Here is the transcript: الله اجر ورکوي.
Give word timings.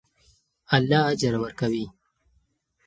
الله 0.77 1.01
اجر 1.11 1.33
ورکوي. 1.43 1.85